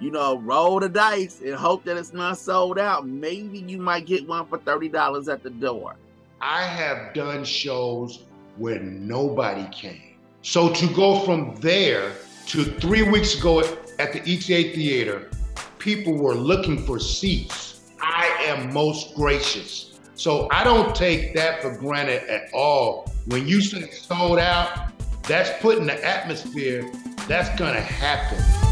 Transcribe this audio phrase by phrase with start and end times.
[0.00, 3.06] you know, roll the dice and hope that it's not sold out.
[3.06, 5.94] Maybe you might get one for $30 at the door.
[6.40, 8.24] I have done shows
[8.56, 10.16] where nobody came.
[10.42, 12.12] So to go from there
[12.46, 13.60] to three weeks ago
[13.98, 15.30] at the ETA Theater,
[15.78, 17.82] people were looking for seats.
[18.00, 19.98] I am most gracious.
[20.14, 23.12] So I don't take that for granted at all.
[23.26, 24.92] When you say sold out,
[25.24, 26.90] that's putting the atmosphere,
[27.28, 28.69] that's gonna happen.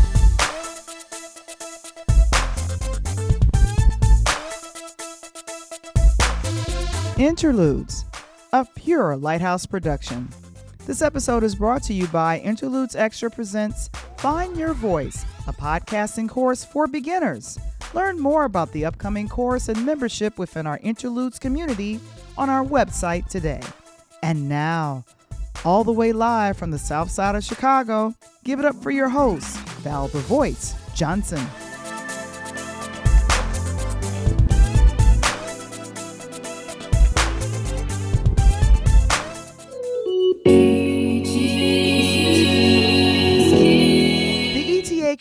[7.18, 8.04] Interludes,
[8.53, 10.29] a pure Lighthouse production.
[10.86, 16.29] This episode is brought to you by Interludes Extra Presents Find Your Voice, a podcasting
[16.29, 17.58] course for beginners.
[17.93, 21.99] Learn more about the upcoming course and membership within our Interludes community
[22.36, 23.63] on our website today.
[24.22, 25.05] And now,
[25.64, 29.08] all the way live from the south side of Chicago, give it up for your
[29.08, 31.44] host, Val Voice Johnson.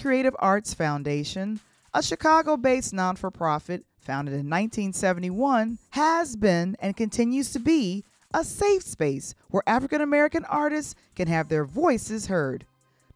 [0.08, 1.60] Creative Arts Foundation,
[1.94, 8.06] a Chicago based non for profit founded in 1971, has been and continues to be
[8.34, 12.66] a safe space where African American artists can have their voices heard.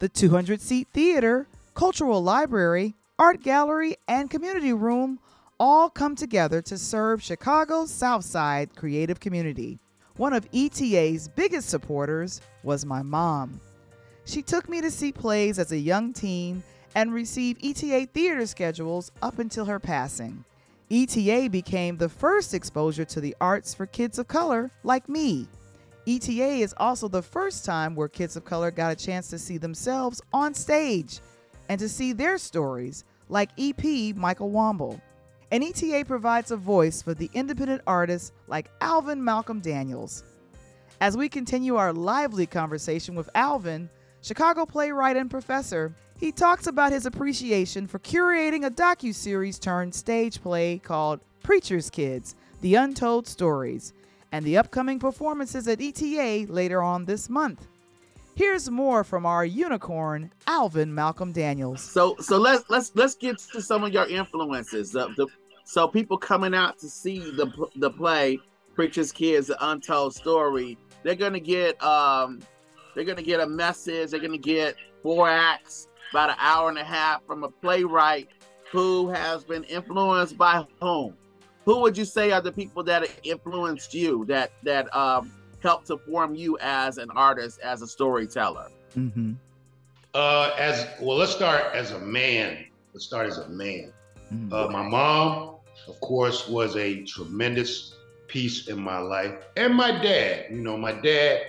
[0.00, 5.18] The 200 seat theater, cultural library, art gallery, and community room
[5.58, 9.78] all come together to serve Chicago's Southside creative community.
[10.18, 13.62] One of ETA's biggest supporters was my mom.
[14.26, 16.62] She took me to see plays as a young teen
[16.94, 20.44] and receive ETA theater schedules up until her passing.
[20.90, 25.48] ETA became the first exposure to the arts for kids of color like me.
[26.06, 29.56] ETA is also the first time where kids of color got a chance to see
[29.56, 31.20] themselves on stage
[31.68, 35.00] and to see their stories, like EP Michael Womble.
[35.50, 40.24] And ETA provides a voice for the independent artists like Alvin Malcolm Daniels.
[41.00, 43.88] As we continue our lively conversation with Alvin,
[44.22, 50.40] Chicago playwright and professor, he talks about his appreciation for curating a docu-series turned stage
[50.40, 53.92] play called Preacher's Kids: The Untold Stories
[54.30, 57.66] and the upcoming performances at ETA later on this month.
[58.36, 61.82] Here's more from our unicorn, Alvin Malcolm Daniels.
[61.82, 64.92] So so let's let's let's get to some of your influences.
[64.92, 65.26] The, the,
[65.64, 68.38] so people coming out to see the the play
[68.76, 72.38] Preacher's Kids: The Untold Story, they're gonna get um
[72.94, 74.10] they're gonna get a message.
[74.10, 78.28] They're gonna get four acts about an hour and a half from a playwright
[78.72, 81.14] who has been influenced by whom?
[81.64, 85.30] Who would you say are the people that influenced you, that that um,
[85.62, 88.68] helped to form you as an artist, as a storyteller?
[88.96, 89.34] Mm-hmm.
[90.14, 92.64] Uh, as well, let's start as a man.
[92.92, 93.92] Let's start as a man.
[94.32, 94.52] Mm-hmm.
[94.52, 97.94] Uh, my mom, of course, was a tremendous
[98.26, 100.46] piece in my life, and my dad.
[100.50, 101.42] You know, my dad.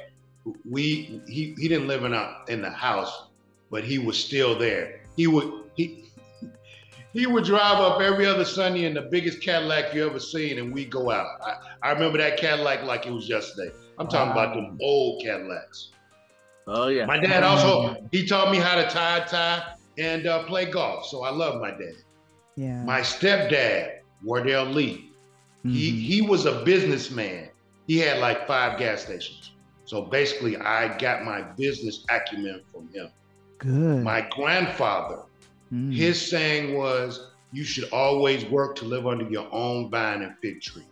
[0.69, 3.27] We he he didn't live in a in the house,
[3.71, 5.01] but he was still there.
[5.15, 6.05] He would he
[7.13, 10.73] he would drive up every other Sunday in the biggest Cadillac you ever seen, and
[10.73, 11.27] we go out.
[11.45, 13.71] I, I remember that Cadillac like it was yesterday.
[13.97, 14.51] I'm talking wow.
[14.51, 15.91] about the old Cadillacs.
[16.67, 17.05] Oh yeah.
[17.05, 21.23] My dad also he taught me how to tie tie and uh, play golf, so
[21.23, 21.95] I love my dad.
[22.55, 22.83] Yeah.
[22.83, 25.11] My stepdad, Wardell Lee,
[25.59, 25.69] mm-hmm.
[25.69, 27.49] he he was a businessman.
[27.87, 29.51] He had like five gas stations.
[29.85, 33.09] So basically, I got my business acumen from him.
[33.57, 34.03] Good.
[34.03, 35.23] My grandfather,
[35.71, 35.93] mm.
[35.93, 40.61] his saying was, you should always work to live under your own vine and fig
[40.61, 40.83] tree.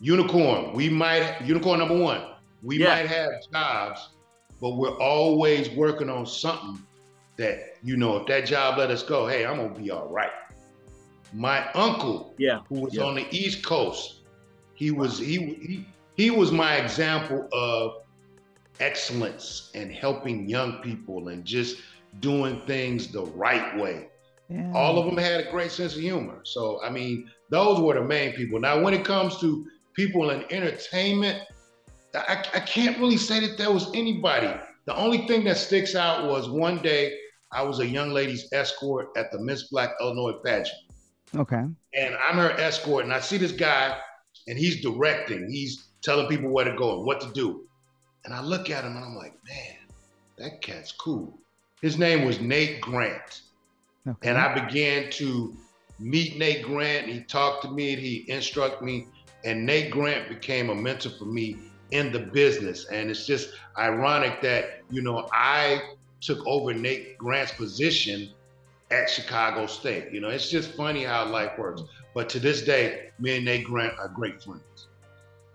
[0.00, 2.22] Unicorn, we might, unicorn number one,
[2.62, 2.88] we yeah.
[2.88, 4.10] might have jobs,
[4.60, 6.82] but we're always working on something
[7.36, 10.30] that, you know, if that job let us go, hey, I'm gonna be all right.
[11.32, 13.02] My uncle, yeah, who was yeah.
[13.02, 14.22] on the East Coast,
[14.74, 18.02] he was he, he he was my example of
[18.80, 21.78] excellence and helping young people and just
[22.20, 24.08] doing things the right way.
[24.48, 24.72] Yeah.
[24.74, 26.40] All of them had a great sense of humor.
[26.44, 28.60] So, I mean, those were the main people.
[28.60, 31.42] Now, when it comes to people in entertainment,
[32.14, 34.54] I, I can't really say that there was anybody.
[34.86, 37.18] The only thing that sticks out was one day
[37.52, 40.78] I was a young lady's escort at the Miss Black Illinois pageant.
[41.34, 41.64] Okay.
[41.94, 43.98] And I'm her escort, and I see this guy,
[44.46, 45.50] and he's directing.
[45.50, 47.64] He's telling people where to go and what to do.
[48.24, 49.76] And I look at him and I'm like, man,
[50.38, 51.36] that cat's cool.
[51.82, 53.42] His name was Nate Grant.
[54.06, 54.30] Okay.
[54.30, 55.54] And I began to
[55.98, 57.08] meet Nate Grant.
[57.08, 59.08] He talked to me, he instructed me,
[59.44, 61.56] and Nate Grant became a mentor for me
[61.90, 62.86] in the business.
[62.86, 65.82] And it's just ironic that, you know, I
[66.20, 68.30] took over Nate Grant's position
[68.92, 70.12] at Chicago State.
[70.12, 71.82] You know, it's just funny how life works.
[72.14, 74.86] But to this day, me and Nate Grant are great friends.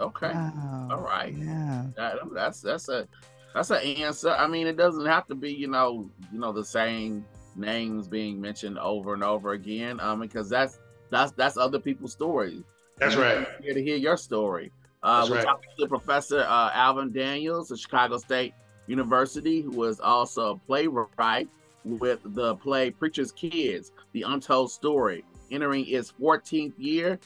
[0.01, 0.31] Okay.
[0.33, 0.88] Wow.
[0.92, 1.33] All right.
[1.38, 1.86] Yeah.
[1.95, 3.07] That, that's that's a
[3.53, 4.31] that's an answer.
[4.31, 7.25] I mean, it doesn't have to be, you know, you know, the same
[7.56, 10.00] names being mentioned over and over again.
[10.00, 12.63] Um, because that's that's that's other people's stories.
[12.98, 13.48] That's And right.
[13.62, 14.71] Here to hear your story.
[15.03, 15.45] Uh, we're right.
[15.45, 18.53] talking to Professor uh, Alvin Daniels of Chicago State
[18.88, 21.50] University, who is also a playwright
[21.83, 27.19] with the play Preacher's Kids: The Untold Story, entering its 14th year,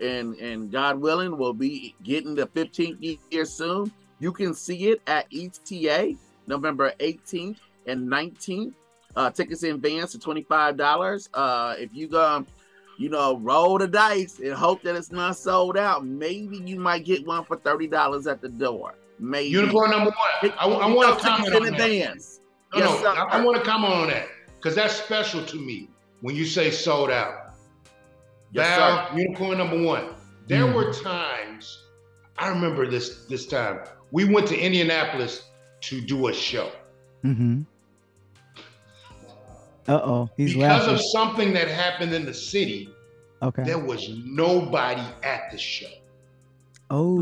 [0.00, 3.92] and and God willing, we'll be getting the 15th year soon.
[4.20, 7.56] You can see it at ETA November 18th
[7.86, 8.74] and 19th.
[9.16, 11.28] Uh, tickets in advance are $25.
[11.34, 12.44] Uh, if you go,
[12.98, 17.04] you know, roll the dice and hope that it's not sold out, maybe you might
[17.04, 18.94] get one for $30 at the door.
[19.20, 19.50] Maybe.
[19.50, 20.52] Unicorn number one.
[20.58, 21.78] I, I want to comment on in that.
[21.78, 23.08] No, Yes, no, sir.
[23.08, 25.88] I, I want to comment on that because that's special to me
[26.22, 27.43] when you say sold out.
[28.54, 29.16] Yes, Val, sir.
[29.18, 30.04] unicorn number one.
[30.46, 30.74] There Mm.
[30.74, 31.80] were times
[32.38, 33.80] I remember this this time
[34.10, 35.44] we went to Indianapolis
[35.82, 36.70] to do a show
[37.24, 37.62] Mm-hmm.
[39.86, 40.30] Uh oh.
[40.36, 40.94] He's because laughing.
[40.94, 42.88] of something that happened in the city.
[43.42, 43.62] okay.
[43.64, 45.90] There was nobody at the show.
[46.90, 47.20] oh.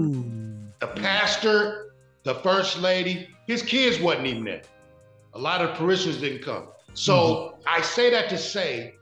[0.81, 1.95] The pastor,
[2.25, 4.63] the first lady, his kids wasn't even there.
[5.35, 6.69] A lot of parishioners didn't come.
[6.95, 8.95] So I say that to say,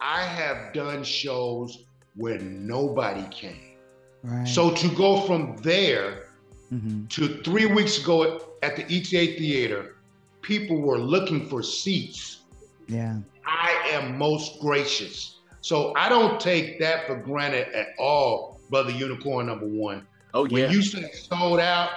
[0.00, 1.84] I have done shows
[2.14, 3.76] where nobody came.
[4.22, 4.46] Right.
[4.46, 6.24] So to go from there
[6.70, 7.06] Mm-hmm.
[7.06, 9.96] to three weeks ago at the ETA Theater,
[10.42, 12.42] people were looking for seats.
[12.88, 13.20] Yeah.
[13.46, 15.38] I am most gracious.
[15.62, 20.06] So I don't take that for granted at all, Brother Unicorn number one.
[20.34, 20.52] Oh, yeah.
[20.52, 20.70] When yeah.
[20.72, 21.88] you say sold out,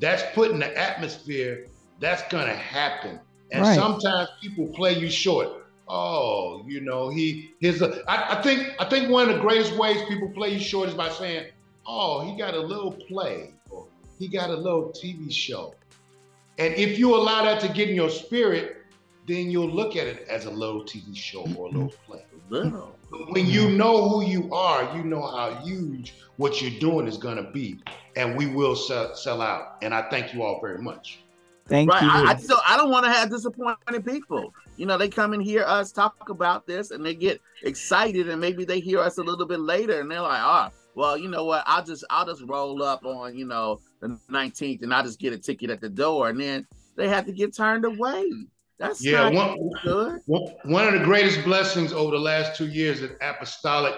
[0.00, 1.66] that's putting the atmosphere,
[1.98, 3.18] that's gonna happen.
[3.52, 3.74] And Right.
[3.74, 5.59] sometimes people play you short.
[5.92, 9.76] Oh, you know, he his uh, I, I think I think one of the greatest
[9.76, 11.50] ways people play you short is by saying,
[11.84, 13.88] Oh, he got a little play, or
[14.20, 15.74] he got a little TV show.
[16.58, 18.76] And if you allow that to get in your spirit,
[19.26, 22.12] then you'll look at it as a little TV show or a little mm-hmm.
[22.12, 22.24] play.
[22.50, 22.96] Little.
[23.30, 23.76] When you mm-hmm.
[23.76, 27.80] know who you are, you know how huge what you're doing is going to be,
[28.14, 29.78] and we will sell, sell out.
[29.82, 31.18] And I thank you all very much.
[31.70, 32.02] Thank right.
[32.02, 32.10] you.
[32.10, 34.52] I, I just don't, I don't want to have disappointed people.
[34.76, 38.40] You know, they come and hear us talk about this and they get excited and
[38.40, 41.44] maybe they hear us a little bit later and they're like, oh, well, you know
[41.44, 41.62] what?
[41.66, 45.32] I'll just I'll just roll up on, you know, the 19th and I'll just get
[45.32, 46.28] a ticket at the door.
[46.28, 48.28] And then they have to get turned away.
[48.78, 50.22] That's Yeah, one, good.
[50.26, 53.94] one one of the greatest blessings over the last two years at Apostolic,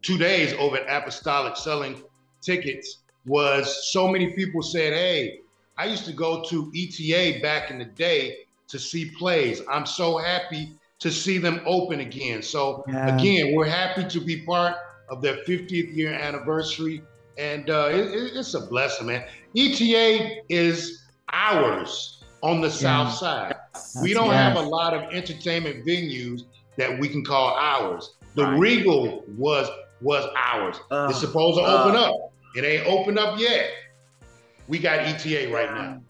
[0.00, 2.02] two days over at Apostolic selling
[2.40, 5.40] tickets was so many people said, Hey,
[5.80, 9.62] I used to go to ETA back in the day to see plays.
[9.66, 12.42] I'm so happy to see them open again.
[12.42, 13.16] So Yeah.
[13.16, 14.76] again, we're happy to be part
[15.08, 17.00] of their 50th year anniversary.
[17.38, 19.24] And uh, it- it- it's a blessing, man.
[19.56, 21.00] ETA is
[21.32, 23.56] ours on the south side.
[24.02, 26.42] we don't have a lot of entertainment venues
[26.76, 28.10] that we can call ours.
[28.34, 28.58] The Right.
[28.58, 29.66] Regal was
[30.02, 30.76] was ours.
[30.90, 31.84] Uh, it's supposed to uh.
[31.84, 32.14] open up.
[32.56, 33.70] It ain't opened up yet.
[34.70, 36.00] We got ETA right now.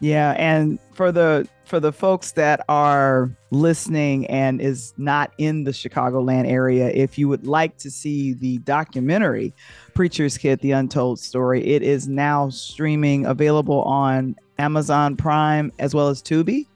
[0.00, 5.70] Yeah, and for the for the folks that are listening and is not in the
[5.70, 9.54] Chicagoland area, if you would like to see the documentary
[9.94, 16.08] Preacher's Kid: The Untold Story, it is now streaming available on Amazon Prime as well
[16.08, 16.66] as Tubi.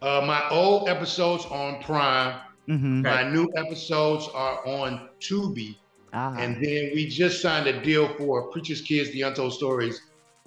[0.00, 2.38] Uh, my old episodes on Prime.
[2.68, 3.02] Mm-hmm.
[3.02, 5.76] My new episodes are on Tubi.
[6.12, 10.00] Ah, And then we just signed a deal for Preacher's Kids, The Untold Stories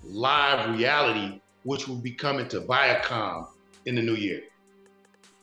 [0.03, 3.47] live reality, which will be coming to Viacom
[3.85, 4.41] in the new year.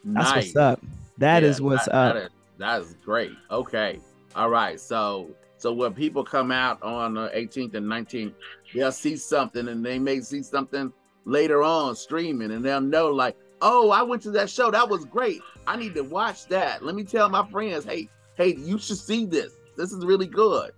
[0.05, 0.45] that's nice.
[0.47, 0.81] what's up.
[1.19, 2.15] That Yeah, is what's that- up.
[2.15, 3.33] That is, that is great.
[3.51, 4.01] Okay.
[4.37, 4.79] All right.
[4.81, 8.35] So so when people come out on the 18th and 19th,
[8.75, 10.93] they'll see something and they may see something
[11.25, 14.71] later on streaming and they'll know like, oh, I went to that show.
[14.71, 15.41] That was great.
[15.67, 16.85] I need to watch that.
[16.85, 19.55] Let me tell my friends, hey, hey, you should see this.
[19.77, 20.73] This is really good.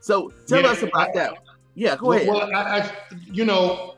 [0.00, 1.34] So tell Yeah, us about that.
[1.78, 2.32] Yeah, go ahead.
[2.32, 2.90] well, I, I,
[3.32, 3.94] you know,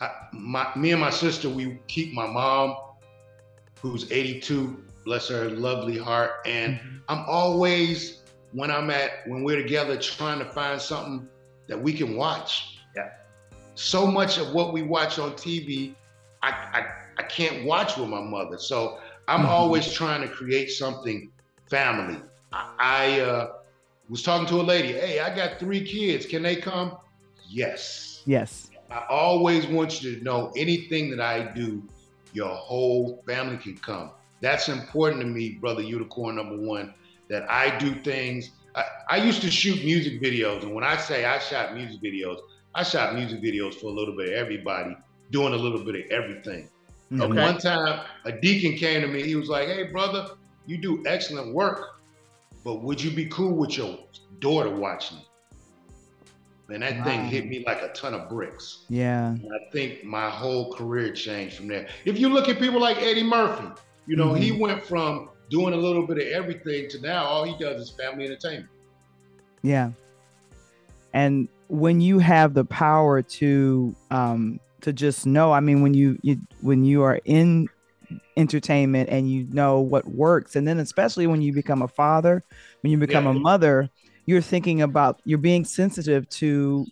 [0.00, 2.74] I, my, me and my sister, we keep my mom,
[3.80, 6.98] who's 82, bless her lovely heart, and Mm-hmm.
[7.08, 11.28] I'm always when I'm at when we're together trying to find something
[11.68, 12.78] that we can watch.
[12.96, 13.08] Yeah.
[13.74, 15.96] So much of what we watch on TV,
[16.42, 16.84] I I,
[17.18, 18.58] I can't watch with my mother.
[18.58, 19.46] So I'm Mhm.
[19.46, 21.30] always trying to create something
[21.68, 22.20] family.
[22.52, 23.48] I, I uh,
[24.10, 24.92] was talking to a lady.
[24.92, 26.26] Hey, I got three kids.
[26.26, 26.96] Can they come?
[27.48, 28.22] Yes.
[28.26, 28.70] Yes.
[28.90, 31.82] I always want you to know anything that I do,
[32.32, 34.10] your whole family can come.
[34.40, 36.94] that's important to me, brother Unicorn number one,
[37.28, 38.50] that I do things.
[38.74, 42.38] I, I used to shoot music videos, and when I say I shot music videos,
[42.74, 44.96] I shot music videos for a little bit of everybody,
[45.30, 46.68] doing a little bit of everything.
[47.12, 47.24] Okay.
[47.24, 49.22] And one time, a deacon came to me.
[49.22, 50.30] He was like, "Hey, brother,
[50.66, 51.99] you do excellent work,
[52.64, 53.98] but would you be cool with your
[54.40, 55.24] daughter watching it?"
[56.72, 57.04] And that wow.
[57.04, 58.84] thing hit me like a ton of bricks.
[58.88, 59.30] Yeah.
[59.30, 61.88] And I think my whole career changed from there.
[62.04, 63.68] If you look at people like Eddie Murphy,
[64.06, 64.42] you know, mm-hmm.
[64.42, 67.90] he went from doing a little bit of everything to now all he does is
[67.90, 68.68] family entertainment.
[69.62, 69.90] Yeah.
[71.12, 76.18] And when you have the power to um to just know, I mean when you,
[76.22, 77.68] you when you are in
[78.36, 82.42] entertainment and you know what works and then especially when you become a father,
[82.82, 83.30] when you become yeah.
[83.30, 83.90] a mother,
[84.26, 86.86] you're thinking about you're being sensitive to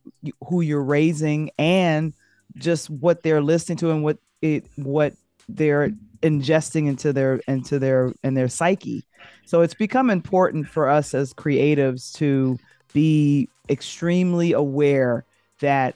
[0.47, 2.13] who you're raising and
[2.57, 5.15] just what they're listening to and what it what
[5.49, 5.91] they're
[6.23, 9.05] ingesting into their into their and their psyche
[9.47, 12.59] so it's become important for us as creatives to
[12.93, 15.25] be extremely aware
[15.61, 15.95] that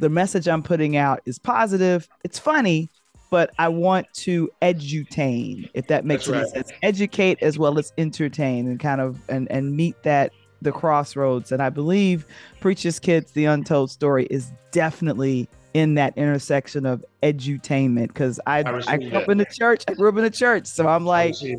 [0.00, 2.88] the message i'm putting out is positive it's funny
[3.30, 6.48] but i want to edutain if that makes any right.
[6.48, 10.32] sense educate as well as entertain and kind of and and meet that
[10.62, 11.52] the crossroads.
[11.52, 12.26] And I believe
[12.60, 18.82] Preacher's Kids, The Untold Story is definitely in that intersection of edutainment because I, I,
[18.86, 19.22] I grew that.
[19.22, 19.84] up in the church.
[19.86, 20.66] I grew up in the church.
[20.66, 21.56] So I'm like, I,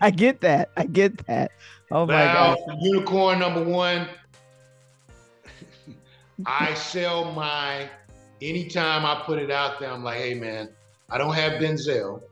[0.00, 0.70] I get that.
[0.76, 1.52] I get that.
[1.90, 2.58] Oh my God.
[2.80, 4.08] Unicorn number one.
[6.46, 7.88] I sell my
[8.40, 10.70] anytime I put it out there, I'm like, hey man,
[11.12, 12.22] I don't have Denzel,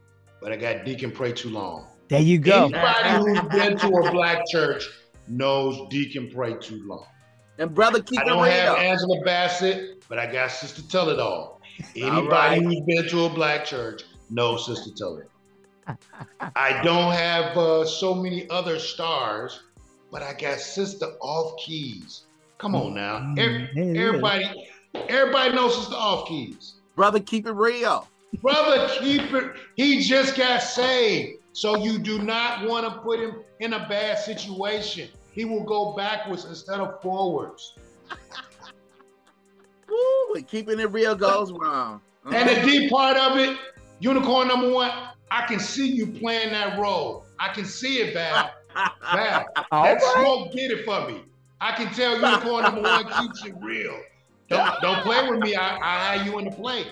[0.40, 1.86] but I got Deacon Pray Too Long.
[2.08, 2.64] There you go.
[2.64, 4.88] Anybody who's been to a black church
[5.28, 7.04] knows Deacon Pray Too Long.
[7.58, 8.38] And brother, keep it real.
[8.38, 11.60] I don't have Angela Bassett, but I got Sister Tell It All.
[11.94, 12.62] Anybody right.
[12.62, 15.28] who's been to a black church knows Sister Tell It.
[16.56, 19.60] I don't have uh, so many other stars,
[20.10, 22.22] but I got Sister Off Keys.
[22.56, 26.76] Come on now, mm, Every, everybody, everybody knows Sister Off Keys.
[26.96, 28.08] Brother, keep it real.
[28.40, 29.52] Brother, keep it.
[29.76, 34.18] He just got saved, so you do not want to put him in a bad
[34.18, 37.74] situation he will go backwards instead of forwards.
[39.88, 42.00] Woo, keeping it real goes wrong.
[42.24, 42.36] Uh-huh.
[42.36, 43.56] And the deep part of it,
[43.98, 44.90] unicorn number one,
[45.30, 47.24] I can see you playing that role.
[47.38, 48.50] I can see it, Val.
[49.14, 50.00] Val, that right.
[50.00, 51.22] smoke did it for me.
[51.60, 53.98] I can tell unicorn number one keeps it real.
[54.48, 55.54] Don't, don't play with me.
[55.54, 56.84] I, I have you in the play.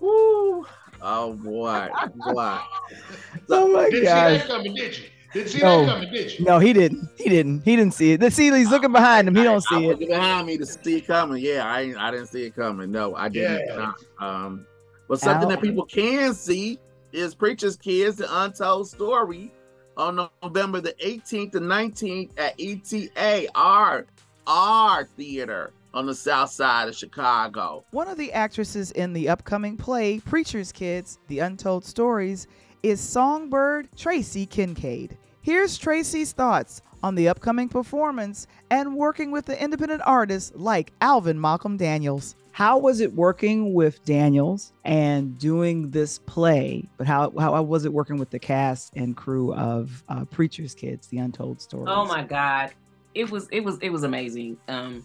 [0.00, 0.66] Woo.
[1.02, 2.58] Oh boy, boy.
[3.50, 4.32] oh my did God.
[4.32, 5.04] see that coming, did you?
[5.32, 6.44] Didn't see no, that coming, did you?
[6.44, 7.08] No, he didn't.
[7.16, 7.62] He didn't.
[7.62, 8.32] He didn't see it.
[8.32, 9.36] See, he's looking behind him.
[9.36, 9.98] He don't see I, it.
[9.98, 11.42] behind me to see it coming.
[11.42, 12.90] Yeah, I I didn't see it coming.
[12.90, 13.66] No, I didn't.
[13.68, 13.92] Yeah.
[14.18, 14.66] Um,
[15.08, 15.50] but something Ow.
[15.50, 16.78] that people can see
[17.12, 19.52] is Preacher's Kids, the Untold Story,
[19.96, 24.06] on November the 18th and 19th at ETA, our,
[24.46, 27.82] our theater on the south side of Chicago.
[27.90, 32.46] One of the actresses in the upcoming play, Preacher's Kids, The Untold Stories,
[32.82, 35.16] is Songbird Tracy Kincaid.
[35.40, 41.40] Here's Tracy's thoughts on the upcoming performance and working with the independent artists like Alvin
[41.40, 42.36] Malcolm Daniels.
[42.52, 46.86] How was it working with Daniels and doing this play?
[46.98, 51.06] But how, how was it working with the cast and crew of uh, Preacher's Kids,
[51.06, 51.88] The Untold Stories?
[51.90, 52.72] Oh my God,
[53.14, 54.58] it was it was it was amazing.
[54.68, 55.04] Um,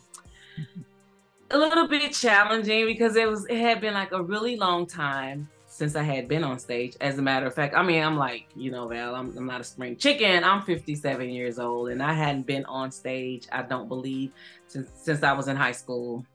[1.51, 5.49] a little bit challenging because it was it had been like a really long time
[5.71, 6.95] since I had been on stage.
[7.01, 9.61] As a matter of fact, I mean, I'm like, you know, Val, I'm, I'm, not
[9.61, 10.43] a spring chicken.
[10.43, 14.31] I'm 57 years old and I hadn't been on stage, I don't believe,
[14.67, 16.25] since, since I was in high school.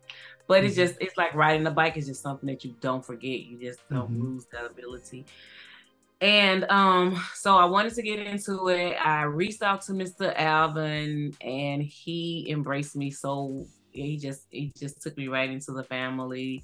[0.49, 0.67] But mm-hmm.
[0.67, 3.41] it's just, it's like riding a bike is just something that you don't forget.
[3.41, 4.23] You just don't mm-hmm.
[4.23, 5.27] lose that ability.
[6.23, 8.95] And um, so I wanted to get into it.
[8.95, 10.35] I reached out to Mr.
[10.35, 13.67] Alvin and he embraced me so
[14.05, 16.63] he just he just took me right into the family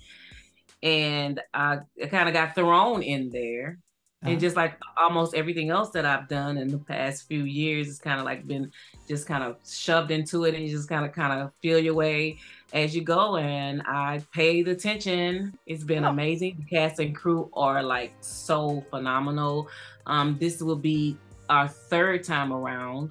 [0.82, 3.78] and I, I kind of got thrown in there.
[4.22, 4.32] Uh-huh.
[4.32, 7.98] And just like almost everything else that I've done in the past few years, it's
[7.98, 8.70] kind of like been
[9.08, 11.94] just kind of shoved into it, and you just kind of kind of feel your
[11.94, 12.38] way
[12.72, 13.36] as you go.
[13.36, 15.58] And I paid attention.
[15.66, 16.10] It's been oh.
[16.10, 16.56] amazing.
[16.58, 19.68] The cast and crew are like so phenomenal.
[20.06, 21.16] Um, this will be
[21.50, 23.10] our third time around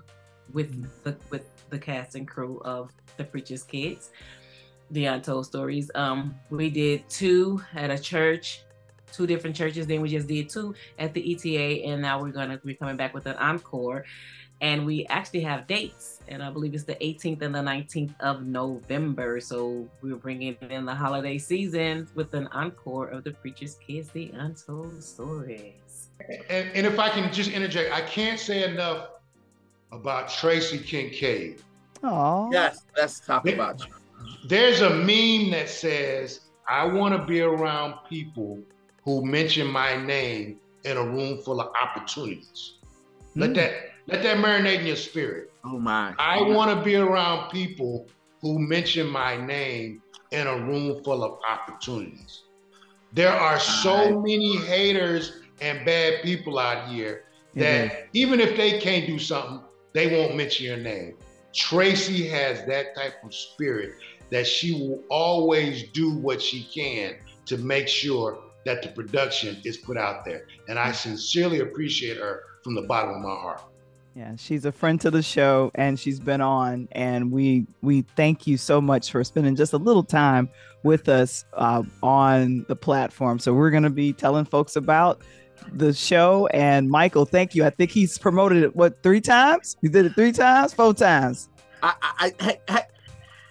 [0.53, 0.85] with mm-hmm.
[1.03, 4.11] the with the cast and crew of the Preacher's Kids
[4.91, 5.89] the Untold Stories.
[5.95, 8.63] Um, we did two at a church,
[9.11, 9.87] two different churches.
[9.87, 13.13] Then we just did two at the ETA, and now we're gonna be coming back
[13.13, 14.05] with an encore.
[14.61, 18.45] and we actually have dates and i believe it's the 18th and the 19th of
[18.45, 24.09] november so we're bringing in the holiday season with an encore of the preacher's kids
[24.09, 26.09] the untold stories
[26.49, 29.07] and, and if i can just interject i can't say enough
[29.91, 31.63] about tracy kincaid
[32.03, 32.49] Oh.
[32.51, 33.93] Yes, let's talk about you.
[34.47, 38.59] There's a meme that says, I want to be around people
[39.03, 42.73] who mention my name in a room full of opportunities.
[43.35, 43.55] Let Mm.
[43.55, 43.73] that
[44.07, 45.51] let that marinate in your spirit.
[45.63, 46.13] Oh my.
[46.17, 48.07] I want to be around people
[48.41, 52.41] who mention my name in a room full of opportunities.
[53.13, 58.79] There are so many haters and bad people out here It that even if they
[58.79, 59.61] can't do something,
[59.93, 61.15] they won't mention your name.
[61.53, 63.95] Tracy has that type of spirit
[64.29, 67.15] that she will always do what she can
[67.45, 70.45] to make sure that the production is put out there.
[70.69, 73.61] And I sincerely appreciate her from the bottom of my heart.
[74.15, 78.45] Yeah, she's a friend to the show and she's been on and we we thank
[78.45, 80.49] you so much for spending just a little time
[80.83, 83.39] with us uh, on the platform.
[83.39, 85.21] So we're going to be telling folks about
[85.73, 87.65] the show and Michael, thank you.
[87.65, 89.77] I think he's promoted it what three times?
[89.81, 91.49] He did it three times, four times.
[91.83, 92.81] I, I, I hey, hey,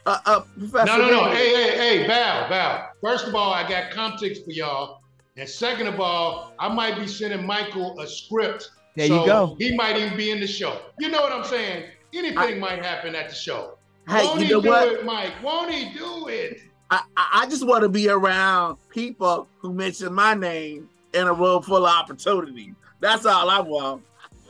[0.07, 0.87] uh, uh, Professor.
[0.87, 1.25] No, no, no.
[1.33, 1.39] Davis.
[1.39, 2.89] Hey, hey, hey, Val, Val.
[3.03, 5.01] First of all, I got context for y'all.
[5.37, 8.71] And second of all, I might be sending Michael a script.
[8.97, 9.57] There so you go.
[9.59, 10.81] He might even be in the show.
[10.99, 11.85] You know what I'm saying?
[12.13, 13.79] Anything I- might happen at the show.
[14.09, 14.89] Hey, Won't you he know do what?
[14.89, 15.33] it, Mike?
[15.43, 16.61] Won't he do it?
[16.91, 21.33] I, I I just want to be around people who mention my name in a
[21.33, 22.75] room full of opportunity.
[23.01, 24.03] That's all I want.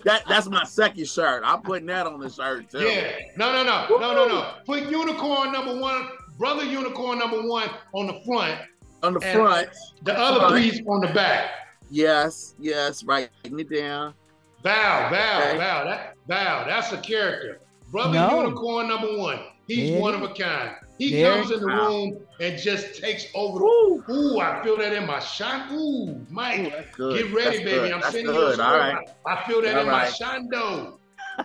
[0.04, 1.42] That that's my second shirt.
[1.44, 2.78] I'm putting that on the shirt too.
[2.80, 3.12] Yeah.
[3.36, 4.54] No, no, no, no, no, no.
[4.64, 8.60] Put unicorn number one, brother unicorn number one on the front,
[9.02, 9.68] On the front.
[10.02, 10.62] the other Right.
[10.72, 11.50] piece on the back.
[11.90, 14.14] Yes, yes, writing it down.
[14.62, 15.58] Val, Val, Okay.
[15.58, 17.60] Val, that Val, that's a character.
[17.90, 18.42] Brother No.
[18.42, 19.40] Unicorn number one.
[19.66, 20.76] He's There one of a kind.
[21.00, 24.04] He there comes in the you room and just takes over the Woo.
[24.10, 25.72] Ooh, I feel that in my shine.
[25.72, 27.16] Ooh, Ooh, Mike, that's good.
[27.16, 27.78] get ready, That's baby.
[27.78, 27.92] good.
[27.92, 28.60] I'm That's sending you a good.
[28.60, 29.08] All right.
[29.26, 30.12] I feel that All in my right.
[30.12, 30.98] shando.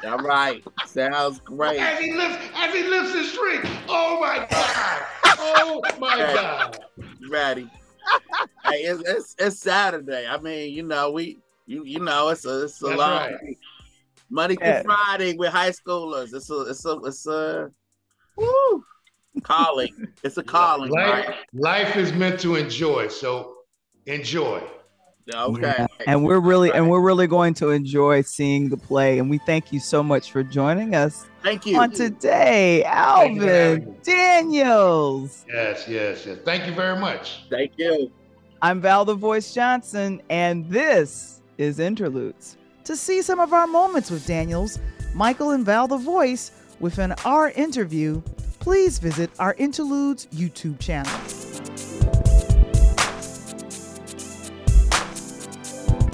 [0.06, 0.62] All right.
[0.86, 1.80] Sounds great.
[1.80, 3.64] As he lifts, as he lifts his drink.
[3.88, 5.02] Oh my God.
[5.38, 6.36] Oh my Hey.
[6.36, 6.78] God.
[7.30, 7.70] Ready.
[8.66, 10.28] hey, it's, it's it's Saturday.
[10.28, 13.36] I mean, you know, we you you know, it's a it's a That's long right.
[13.46, 13.60] week.
[14.30, 14.82] Monday through Yeah.
[14.84, 16.34] Friday with high schoolers.
[16.34, 17.72] It's a it's a it's a
[18.38, 18.84] woo
[19.44, 20.08] calling.
[20.24, 21.36] It's a calling, Life, right?
[21.54, 23.08] life is meant to enjoy.
[23.10, 23.56] So
[24.06, 24.62] enjoy.
[25.34, 25.62] Okay.
[25.80, 25.88] Yeah.
[26.06, 29.74] And we're really and we're really going to enjoy seeing the play and we thank
[29.74, 31.80] you so much for joining us Thank you.
[31.80, 33.96] on today, Thank you for having Alvin.
[34.04, 35.46] Daniels.
[35.48, 36.38] Yes, yes, yes.
[36.46, 37.46] Thank you very much.
[37.50, 38.12] Thank you.
[38.62, 42.58] I'm Val the Voice Johnson, and this is Interludes.
[42.84, 44.80] To see some of our moments with Daniels,
[45.16, 48.22] Michael and Val the Voice within our interview,
[48.66, 51.14] please visit our Interludes YouTube channel.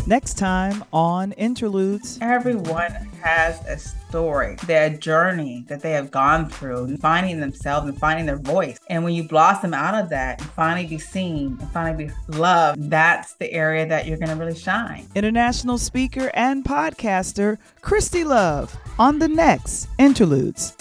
[0.05, 2.19] Next time on Interludes.
[2.21, 2.91] Everyone
[3.23, 8.35] has a story, their journey that they have gone through, finding themselves and finding their
[8.35, 8.77] voice.
[8.89, 12.89] And when you blossom out of that and finally be seen and finally be loved,
[12.89, 15.07] that's the area that you're going to really shine.
[15.15, 20.75] International speaker and podcaster Christy Love on the next Interludes.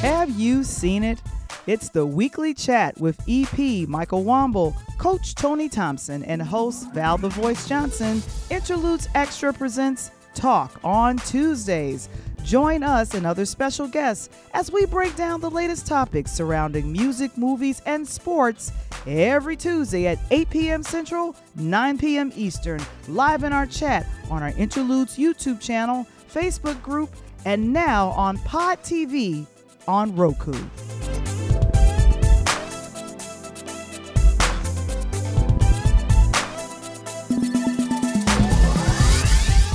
[0.00, 1.20] Have you seen it?
[1.66, 7.28] It's the weekly chat with EP Michael Womble, Coach Tony Thompson, and host Val the
[7.28, 8.22] Voice Johnson.
[8.48, 12.08] Interludes Extra presents Talk on Tuesdays.
[12.44, 17.36] Join us and other special guests as we break down the latest topics surrounding music,
[17.36, 18.72] movies, and sports
[19.06, 20.82] every Tuesday at 8 p.m.
[20.82, 22.32] Central, 9 p.m.
[22.34, 27.10] Eastern, live in our chat on our Interludes YouTube channel, Facebook group,
[27.44, 29.46] and now on Pod TV
[29.90, 30.52] on Roku.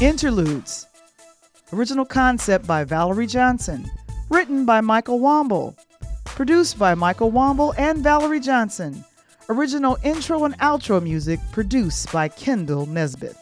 [0.02, 0.88] Interludes.
[1.74, 3.92] Original concept by Valerie Johnson.
[4.30, 5.76] Written by Michael Womble.
[6.24, 9.04] Produced by Michael Womble and Valerie Johnson.
[9.50, 13.36] Original intro and outro music produced by Kendall Nesbitt.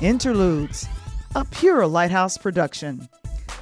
[0.00, 0.86] Interludes.
[1.34, 3.08] A pure Lighthouse production.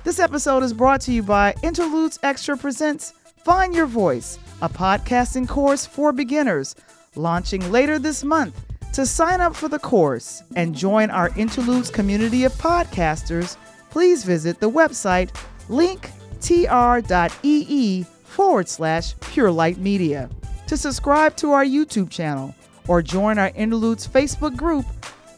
[0.05, 5.49] This episode is brought to you by Interludes Extra Presents Find Your Voice, a podcasting
[5.49, 6.77] course for beginners,
[7.17, 8.55] launching later this month.
[8.93, 13.57] To sign up for the course and join our Interludes community of podcasters,
[13.89, 15.31] please visit the website
[15.71, 16.03] linktr.ee
[18.25, 20.29] forward slash Pure Light Media.
[20.67, 22.55] To subscribe to our YouTube channel
[22.89, 24.85] or join our Interludes Facebook group,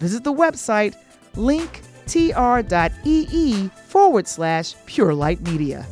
[0.01, 0.97] visit the website
[2.07, 5.85] linktr.ee forward slash Pure Light Media.